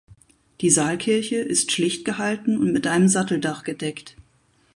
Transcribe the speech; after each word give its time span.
Die 0.61 0.71
Saalkirche 0.71 1.35
ist 1.35 1.71
schlicht 1.71 2.05
gehalten 2.05 2.57
und 2.57 2.73
mit 2.73 2.87
einem 2.87 3.07
Satteldach 3.07 3.63
gedeckt. 3.63 4.15